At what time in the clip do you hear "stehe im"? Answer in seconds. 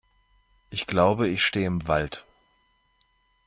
1.45-1.87